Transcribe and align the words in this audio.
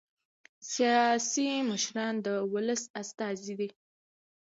سیاسي 0.71 1.49
مشران 1.69 2.13
د 2.25 2.27
ولس 2.53 2.83
استازي 3.01 3.53
دي 3.59 3.69